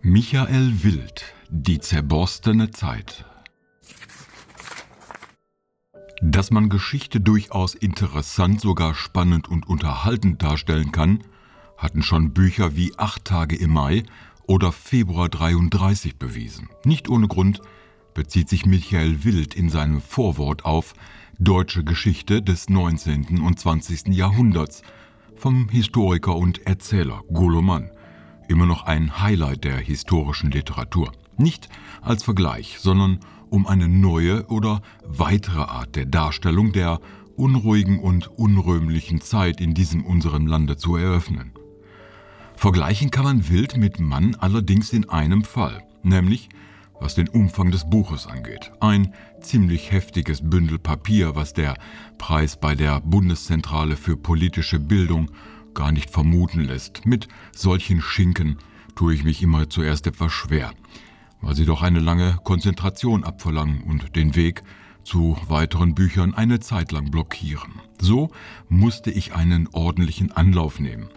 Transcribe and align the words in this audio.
Michael 0.00 0.84
Wild, 0.84 1.34
die 1.50 1.80
zerborstene 1.80 2.70
Zeit. 2.70 3.24
Dass 6.22 6.52
man 6.52 6.68
Geschichte 6.68 7.20
durchaus 7.20 7.74
interessant, 7.74 8.60
sogar 8.60 8.94
spannend 8.94 9.48
und 9.48 9.68
unterhaltend 9.68 10.40
darstellen 10.40 10.92
kann, 10.92 11.24
hatten 11.76 12.02
schon 12.02 12.32
Bücher 12.32 12.76
wie 12.76 12.96
Acht 12.96 13.24
Tage 13.24 13.56
im 13.56 13.72
Mai 13.72 14.04
oder 14.46 14.70
Februar 14.70 15.28
33 15.28 16.16
bewiesen. 16.16 16.68
Nicht 16.84 17.08
ohne 17.08 17.26
Grund 17.26 17.60
bezieht 18.14 18.48
sich 18.48 18.66
Michael 18.66 19.24
Wild 19.24 19.54
in 19.54 19.68
seinem 19.68 20.00
Vorwort 20.00 20.64
auf 20.64 20.94
Deutsche 21.40 21.82
Geschichte 21.82 22.40
des 22.40 22.70
19. 22.70 23.40
und 23.40 23.58
20. 23.58 24.14
Jahrhunderts 24.14 24.82
vom 25.34 25.68
Historiker 25.68 26.36
und 26.36 26.64
Erzähler 26.66 27.22
Golo 27.32 27.62
Mann 27.62 27.90
immer 28.48 28.66
noch 28.66 28.84
ein 28.84 29.20
Highlight 29.20 29.64
der 29.64 29.76
historischen 29.76 30.50
Literatur. 30.50 31.12
Nicht 31.36 31.68
als 32.02 32.24
Vergleich, 32.24 32.78
sondern 32.80 33.20
um 33.50 33.66
eine 33.66 33.88
neue 33.88 34.46
oder 34.46 34.82
weitere 35.04 35.60
Art 35.60 35.94
der 35.96 36.06
Darstellung 36.06 36.72
der 36.72 37.00
unruhigen 37.36 38.00
und 38.00 38.26
unrühmlichen 38.38 39.20
Zeit 39.20 39.60
in 39.60 39.74
diesem 39.74 40.04
unserem 40.04 40.46
Lande 40.46 40.76
zu 40.76 40.96
eröffnen. 40.96 41.52
Vergleichen 42.56 43.10
kann 43.10 43.24
man 43.24 43.48
Wild 43.48 43.76
mit 43.76 44.00
Mann 44.00 44.34
allerdings 44.34 44.92
in 44.92 45.08
einem 45.08 45.44
Fall, 45.44 45.84
nämlich 46.02 46.48
was 47.00 47.14
den 47.14 47.28
Umfang 47.28 47.70
des 47.70 47.88
Buches 47.88 48.26
angeht. 48.26 48.72
Ein 48.80 49.14
ziemlich 49.40 49.92
heftiges 49.92 50.40
Bündel 50.42 50.80
Papier, 50.80 51.36
was 51.36 51.52
der 51.52 51.76
Preis 52.18 52.58
bei 52.58 52.74
der 52.74 53.00
Bundeszentrale 53.00 53.94
für 53.94 54.16
politische 54.16 54.80
Bildung 54.80 55.30
gar 55.74 55.92
nicht 55.92 56.10
vermuten 56.10 56.60
lässt. 56.60 57.06
Mit 57.06 57.28
solchen 57.52 58.00
Schinken 58.00 58.58
tue 58.94 59.14
ich 59.14 59.24
mich 59.24 59.42
immer 59.42 59.70
zuerst 59.70 60.06
etwas 60.06 60.32
schwer, 60.32 60.72
weil 61.40 61.54
sie 61.54 61.64
doch 61.64 61.82
eine 61.82 62.00
lange 62.00 62.38
Konzentration 62.44 63.24
abverlangen 63.24 63.82
und 63.82 64.16
den 64.16 64.34
Weg 64.34 64.62
zu 65.04 65.36
weiteren 65.46 65.94
Büchern 65.94 66.34
eine 66.34 66.60
Zeit 66.60 66.92
lang 66.92 67.10
blockieren. 67.10 67.80
So 68.00 68.30
musste 68.68 69.10
ich 69.10 69.34
einen 69.34 69.68
ordentlichen 69.72 70.32
Anlauf 70.32 70.80
nehmen, 70.80 71.08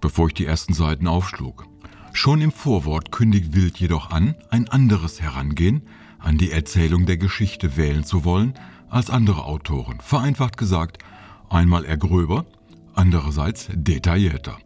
bevor 0.00 0.28
ich 0.28 0.34
die 0.34 0.46
ersten 0.46 0.74
Seiten 0.74 1.08
aufschlug. 1.08 1.66
Schon 2.12 2.42
im 2.42 2.52
Vorwort 2.52 3.10
kündigt 3.10 3.54
Wild 3.54 3.78
jedoch 3.78 4.10
an, 4.10 4.34
ein 4.50 4.68
anderes 4.68 5.20
Herangehen 5.20 5.82
an 6.18 6.38
die 6.38 6.52
Erzählung 6.52 7.06
der 7.06 7.16
Geschichte 7.16 7.76
wählen 7.76 8.04
zu 8.04 8.24
wollen 8.24 8.54
als 8.88 9.10
andere 9.10 9.44
Autoren. 9.44 9.98
Vereinfacht 10.00 10.56
gesagt, 10.56 10.98
einmal 11.48 11.84
er 11.84 11.96
gröber, 11.96 12.44
andererseits 12.94 13.68
detaillierter. 13.72 14.58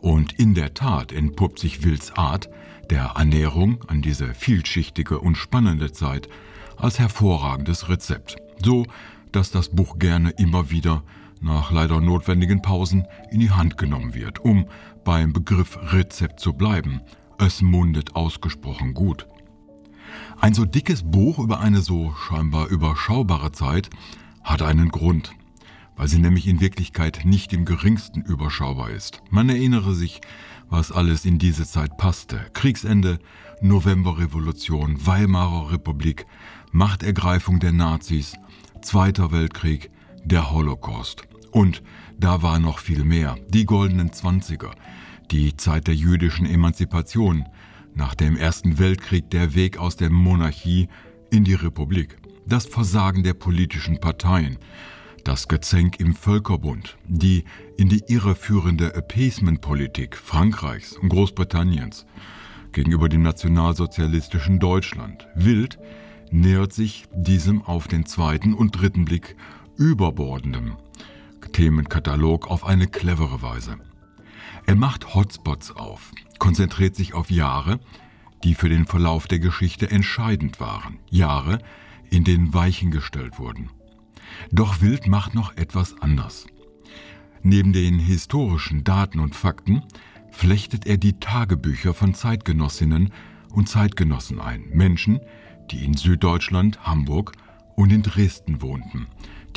Und 0.00 0.32
in 0.32 0.54
der 0.54 0.74
Tat 0.74 1.12
entpuppt 1.12 1.58
sich 1.58 1.84
Wills 1.84 2.12
Art 2.16 2.48
der 2.90 3.16
Annäherung 3.16 3.84
an 3.86 4.02
diese 4.02 4.34
vielschichtige 4.34 5.20
und 5.20 5.36
spannende 5.36 5.92
Zeit 5.92 6.28
als 6.76 6.98
hervorragendes 6.98 7.88
Rezept, 7.88 8.36
so 8.62 8.86
dass 9.32 9.50
das 9.50 9.68
Buch 9.68 9.98
gerne 9.98 10.30
immer 10.30 10.70
wieder 10.70 11.02
nach 11.40 11.70
leider 11.70 12.00
notwendigen 12.00 12.62
Pausen 12.62 13.06
in 13.30 13.40
die 13.40 13.50
Hand 13.50 13.78
genommen 13.78 14.14
wird, 14.14 14.40
um 14.40 14.66
beim 15.04 15.32
Begriff 15.32 15.78
Rezept 15.92 16.40
zu 16.40 16.52
bleiben. 16.52 17.00
Es 17.38 17.62
mundet 17.62 18.16
ausgesprochen 18.16 18.92
gut. 18.92 19.26
Ein 20.40 20.54
so 20.54 20.64
dickes 20.64 21.02
Buch 21.02 21.38
über 21.38 21.60
eine 21.60 21.80
so 21.80 22.12
scheinbar 22.14 22.68
überschaubare 22.68 23.52
Zeit 23.52 23.88
hat 24.42 24.62
einen 24.62 24.88
Grund 24.88 25.32
weil 26.00 26.08
sie 26.08 26.18
nämlich 26.18 26.48
in 26.48 26.62
Wirklichkeit 26.62 27.26
nicht 27.26 27.52
im 27.52 27.66
geringsten 27.66 28.22
überschaubar 28.22 28.88
ist. 28.88 29.20
Man 29.28 29.50
erinnere 29.50 29.94
sich, 29.94 30.22
was 30.70 30.92
alles 30.92 31.26
in 31.26 31.38
diese 31.38 31.66
Zeit 31.66 31.98
passte. 31.98 32.40
Kriegsende, 32.54 33.18
Novemberrevolution, 33.60 35.06
Weimarer 35.06 35.70
Republik, 35.72 36.24
Machtergreifung 36.72 37.60
der 37.60 37.72
Nazis, 37.72 38.32
Zweiter 38.80 39.30
Weltkrieg, 39.30 39.90
der 40.24 40.50
Holocaust. 40.50 41.24
Und 41.50 41.82
da 42.18 42.40
war 42.40 42.60
noch 42.60 42.78
viel 42.78 43.04
mehr. 43.04 43.36
Die 43.50 43.66
goldenen 43.66 44.10
Zwanziger, 44.14 44.70
die 45.30 45.54
Zeit 45.58 45.86
der 45.86 45.96
jüdischen 45.96 46.46
Emanzipation, 46.46 47.44
nach 47.94 48.14
dem 48.14 48.38
Ersten 48.38 48.78
Weltkrieg 48.78 49.28
der 49.28 49.54
Weg 49.54 49.76
aus 49.76 49.96
der 49.96 50.08
Monarchie 50.08 50.88
in 51.30 51.44
die 51.44 51.52
Republik, 51.52 52.16
das 52.46 52.64
Versagen 52.64 53.22
der 53.22 53.34
politischen 53.34 54.00
Parteien, 54.00 54.56
das 55.24 55.48
Gezänk 55.48 56.00
im 56.00 56.14
Völkerbund, 56.14 56.96
die 57.06 57.44
in 57.76 57.88
die 57.88 58.02
irreführende 58.08 58.94
Appeasement-Politik 58.94 60.16
Frankreichs 60.16 60.92
und 60.94 61.08
Großbritanniens 61.08 62.06
gegenüber 62.72 63.08
dem 63.08 63.22
nationalsozialistischen 63.22 64.58
Deutschland. 64.58 65.26
Wild 65.34 65.78
nähert 66.30 66.72
sich 66.72 67.06
diesem 67.12 67.62
auf 67.62 67.88
den 67.88 68.06
zweiten 68.06 68.54
und 68.54 68.72
dritten 68.72 69.04
Blick 69.04 69.36
überbordenden 69.76 70.76
Themenkatalog 71.52 72.50
auf 72.50 72.64
eine 72.64 72.86
clevere 72.86 73.42
Weise. 73.42 73.78
Er 74.66 74.76
macht 74.76 75.14
Hotspots 75.14 75.74
auf, 75.74 76.12
konzentriert 76.38 76.94
sich 76.94 77.14
auf 77.14 77.30
Jahre, 77.30 77.80
die 78.44 78.54
für 78.54 78.68
den 78.68 78.86
Verlauf 78.86 79.26
der 79.26 79.38
Geschichte 79.38 79.90
entscheidend 79.90 80.60
waren, 80.60 80.98
Jahre, 81.10 81.58
in 82.10 82.24
denen 82.24 82.54
Weichen 82.54 82.90
gestellt 82.90 83.38
wurden. 83.38 83.70
Doch 84.52 84.80
Wild 84.80 85.06
macht 85.06 85.34
noch 85.34 85.56
etwas 85.56 85.94
anders. 86.00 86.46
Neben 87.42 87.72
den 87.72 87.98
historischen 87.98 88.84
Daten 88.84 89.18
und 89.18 89.34
Fakten 89.34 89.82
flechtet 90.30 90.86
er 90.86 90.96
die 90.96 91.14
Tagebücher 91.14 91.94
von 91.94 92.14
Zeitgenossinnen 92.14 93.12
und 93.52 93.68
Zeitgenossen 93.68 94.40
ein, 94.40 94.64
Menschen, 94.72 95.20
die 95.70 95.84
in 95.84 95.94
Süddeutschland, 95.94 96.84
Hamburg 96.84 97.32
und 97.76 97.92
in 97.92 98.02
Dresden 98.02 98.60
wohnten, 98.60 99.06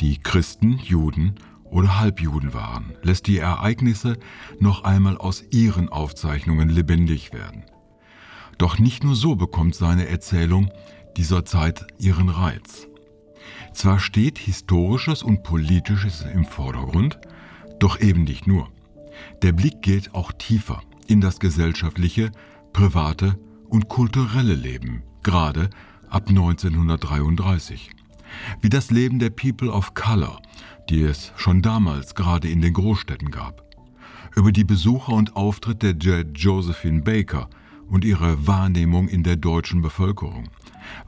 die 0.00 0.18
Christen, 0.18 0.78
Juden 0.78 1.34
oder 1.64 1.98
Halbjuden 1.98 2.54
waren, 2.54 2.92
lässt 3.02 3.26
die 3.26 3.38
Ereignisse 3.38 4.18
noch 4.60 4.84
einmal 4.84 5.18
aus 5.18 5.44
ihren 5.50 5.88
Aufzeichnungen 5.88 6.68
lebendig 6.68 7.32
werden. 7.32 7.64
Doch 8.58 8.78
nicht 8.78 9.04
nur 9.04 9.16
so 9.16 9.34
bekommt 9.34 9.74
seine 9.74 10.08
Erzählung 10.08 10.70
dieser 11.16 11.44
Zeit 11.44 11.86
ihren 11.98 12.28
Reiz. 12.28 12.86
Zwar 13.74 13.98
steht 13.98 14.38
Historisches 14.38 15.22
und 15.22 15.42
Politisches 15.42 16.24
im 16.32 16.44
Vordergrund, 16.44 17.18
doch 17.80 18.00
eben 18.00 18.22
nicht 18.22 18.46
nur. 18.46 18.70
Der 19.42 19.52
Blick 19.52 19.82
geht 19.82 20.14
auch 20.14 20.32
tiefer 20.32 20.80
in 21.08 21.20
das 21.20 21.40
gesellschaftliche, 21.40 22.30
private 22.72 23.38
und 23.68 23.88
kulturelle 23.88 24.54
Leben, 24.54 25.02
gerade 25.22 25.70
ab 26.08 26.28
1933. 26.28 27.90
Wie 28.60 28.68
das 28.68 28.90
Leben 28.90 29.18
der 29.18 29.30
People 29.30 29.70
of 29.70 29.94
Color, 29.94 30.40
die 30.88 31.02
es 31.02 31.32
schon 31.36 31.60
damals 31.60 32.14
gerade 32.14 32.48
in 32.48 32.62
den 32.62 32.72
Großstädten 32.72 33.30
gab. 33.30 33.64
Über 34.36 34.52
die 34.52 34.64
Besucher 34.64 35.12
und 35.12 35.36
Auftritt 35.36 35.82
der 35.82 35.94
Jet 35.96 36.38
Josephine 36.38 37.02
Baker 37.02 37.48
und 37.88 38.04
ihre 38.04 38.46
Wahrnehmung 38.46 39.08
in 39.08 39.22
der 39.22 39.36
deutschen 39.36 39.82
Bevölkerung 39.82 40.48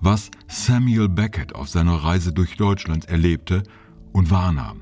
was 0.01 0.31
Samuel 0.49 1.09
Beckett 1.09 1.55
auf 1.55 1.69
seiner 1.69 1.97
Reise 1.97 2.33
durch 2.33 2.57
Deutschland 2.57 3.07
erlebte 3.07 3.63
und 4.13 4.31
wahrnahm. 4.31 4.81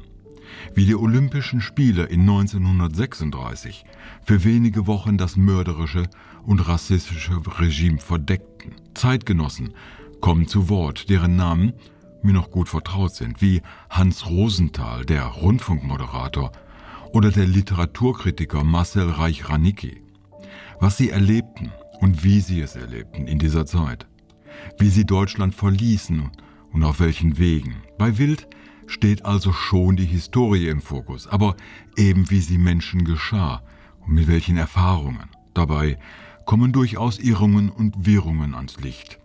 Wie 0.74 0.86
die 0.86 0.94
Olympischen 0.94 1.60
Spiele 1.60 2.04
in 2.04 2.20
1936 2.20 3.84
für 4.22 4.44
wenige 4.44 4.86
Wochen 4.86 5.18
das 5.18 5.36
mörderische 5.36 6.04
und 6.44 6.60
rassistische 6.68 7.40
Regime 7.58 7.98
verdeckten. 7.98 8.74
Zeitgenossen 8.94 9.74
kommen 10.20 10.46
zu 10.46 10.68
Wort, 10.68 11.08
deren 11.10 11.36
Namen 11.36 11.72
mir 12.22 12.32
noch 12.32 12.50
gut 12.50 12.68
vertraut 12.68 13.14
sind, 13.14 13.42
wie 13.42 13.60
Hans 13.90 14.26
Rosenthal, 14.26 15.04
der 15.04 15.24
Rundfunkmoderator, 15.24 16.52
oder 17.12 17.30
der 17.30 17.46
Literaturkritiker 17.46 18.64
Marcel 18.64 19.08
Reich-Ranicki. 19.08 20.02
Was 20.80 20.96
sie 20.96 21.10
erlebten 21.10 21.70
und 22.00 22.24
wie 22.24 22.40
sie 22.40 22.60
es 22.60 22.76
erlebten 22.76 23.26
in 23.26 23.38
dieser 23.38 23.66
Zeit 23.66 24.06
wie 24.78 24.88
sie 24.88 25.04
Deutschland 25.04 25.54
verließen 25.54 26.30
und 26.72 26.82
auf 26.84 27.00
welchen 27.00 27.38
Wegen. 27.38 27.76
Bei 27.98 28.18
Wild 28.18 28.48
steht 28.86 29.24
also 29.24 29.52
schon 29.52 29.96
die 29.96 30.04
Historie 30.04 30.68
im 30.68 30.80
Fokus, 30.80 31.26
aber 31.26 31.56
eben 31.96 32.30
wie 32.30 32.40
sie 32.40 32.58
Menschen 32.58 33.04
geschah 33.04 33.62
und 34.00 34.14
mit 34.14 34.28
welchen 34.28 34.56
Erfahrungen. 34.56 35.30
Dabei 35.54 35.98
kommen 36.44 36.72
durchaus 36.72 37.18
Irrungen 37.18 37.70
und 37.70 38.06
Wirrungen 38.06 38.54
ans 38.54 38.78
Licht, 38.80 39.18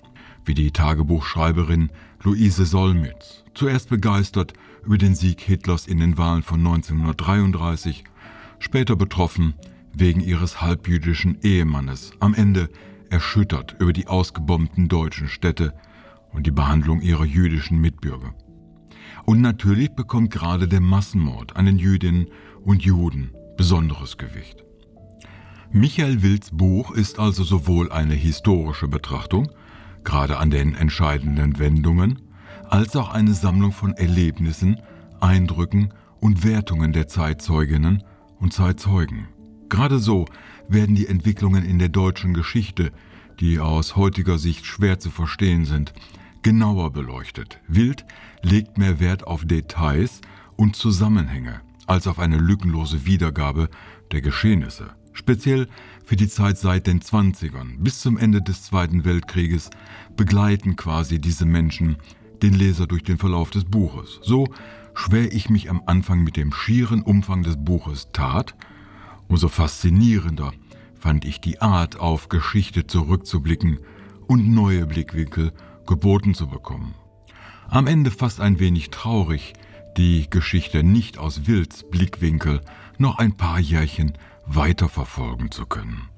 wie 0.46 0.54
die 0.54 0.72
Tagebuchschreiberin 0.72 1.92
Luise 2.24 2.66
Solmitz, 2.66 3.44
zuerst 3.54 3.90
begeistert 3.90 4.54
über 4.86 4.98
den 4.98 5.16
Sieg 5.16 5.42
Hitlers 5.42 5.88
in 5.88 6.00
den 6.00 6.18
Wahlen 6.18 6.44
von 6.44 6.60
1933, 6.60 8.06
später 8.60 8.96
betroffen 8.96 9.56
wegen 9.94 10.22
ihres 10.22 10.62
halbjüdischen 10.62 11.40
Ehemannes, 11.42 12.12
am 12.20 12.34
Ende 12.34 12.70
erschüttert 13.10 13.76
über 13.80 13.94
die 13.94 14.08
ausgebombten 14.08 14.88
deutschen 14.88 15.28
Städte 15.28 15.74
und 16.32 16.46
die 16.46 16.52
Behandlung 16.52 17.02
ihrer 17.02 17.26
jüdischen 17.26 17.80
Mitbürger. 17.80 18.34
Und 19.26 19.42
natürlich 19.42 19.92
bekommt 19.92 20.32
gerade 20.32 20.68
der 20.68 20.82
Massenmord 20.82 21.56
an 21.56 21.66
den 21.66 21.78
Jüdinnen 21.78 22.28
und 22.64 22.84
Juden 22.84 23.32
besonderes 23.58 24.18
Gewicht. 24.18 24.64
Michael 25.72 26.24
Wilds 26.24 26.50
Buch 26.52 26.92
ist 26.92 27.20
also 27.20 27.44
sowohl 27.44 27.92
eine 27.92 28.16
historische 28.16 28.88
Betrachtung, 28.88 29.52
gerade 30.04 30.38
an 30.38 30.50
den 30.50 30.74
entscheidenden 30.74 31.60
Wendungen, 31.60 32.22
als 32.68 32.96
auch 32.96 33.10
eine 33.10 33.34
Sammlung 33.34 33.72
von 33.72 33.94
Erlebnissen, 33.94 34.82
Eindrücken 35.20 35.94
und 36.20 36.44
Wertungen 36.44 36.94
der 36.94 37.08
Zeitzeuginnen 37.08 38.04
und 38.40 38.54
Zeitzeugen. 38.54 39.28
Gerade 39.70 40.00
so 40.00 40.26
werden 40.68 40.96
die 40.96 41.08
Entwicklungen 41.08 41.64
in 41.64 41.80
der 41.80 41.90
deutschen 41.90 42.34
Geschichte, 42.34 42.92
die 43.40 43.60
aus 43.60 43.96
heutiger 43.96 44.38
Sicht 44.38 44.66
schwer 44.66 45.00
zu 45.00 45.10
verstehen 45.10 45.66
sind, 45.66 45.94
genauer 46.42 46.92
beleuchtet. 46.92 47.60
Wild 47.68 48.06
legt 48.42 48.78
mehr 48.78 49.00
Wert 49.00 49.26
auf 49.26 49.46
Details 49.46 50.22
und 50.56 50.76
Zusammenhänge 50.76 51.62
als 51.88 52.08
auf 52.08 52.20
eine 52.20 52.38
lückenlose 52.38 53.06
Wiedergabe 53.06 53.70
der 54.12 54.22
Geschehnisse. 54.22 54.92
Speziell 55.14 55.68
für 56.06 56.16
die 56.16 56.28
Zeit 56.28 56.58
seit 56.58 56.88
den 56.88 57.02
20ern 57.02 57.78
bis 57.80 58.00
zum 58.00 58.18
Ende 58.18 58.42
des 58.42 58.64
Zweiten 58.64 59.06
Weltkrieges 59.06 59.70
begleiten 60.16 60.76
quasi 60.76 61.20
diese 61.20 61.46
Menschen 61.46 61.98
den 62.42 62.54
Leser 62.54 62.88
durch 62.88 63.04
den 63.04 63.18
Verlauf 63.18 63.50
des 63.50 63.66
Buches. 63.66 64.20
So 64.22 64.48
schwer 64.94 65.34
ich 65.34 65.50
mich 65.50 65.70
am 65.70 65.82
Anfang 65.88 66.24
mit 66.24 66.38
dem 66.38 66.54
schieren 66.54 67.02
Umfang 67.02 67.44
des 67.44 67.58
Buches 67.58 68.10
tat, 68.14 68.56
umso 69.30 69.48
faszinierender 69.48 70.52
fand 71.00 71.24
ich 71.24 71.40
die 71.40 71.62
Art, 71.62 71.98
auf 71.98 72.28
Geschichte 72.28 72.86
zurückzublicken 72.86 73.80
und 74.28 74.54
neue 74.54 74.86
Blickwinkel 74.86 75.54
geboten 75.88 76.34
zu 76.34 76.48
bekommen. 76.48 76.94
Am 77.70 77.88
Ende 77.88 78.12
fast 78.12 78.42
ein 78.42 78.60
wenig 78.60 78.90
traurig, 78.90 79.54
die 79.96 80.30
Geschichte 80.30 80.84
nicht 80.84 81.18
aus 81.18 81.48
Wilds 81.48 81.90
Blickwinkel 81.90 82.62
noch 82.98 83.18
ein 83.18 83.38
paar 83.38 83.60
Jährchen 83.60 84.14
weiterverfolgen 84.46 85.52
zu 85.52 85.66
können. 85.66 86.10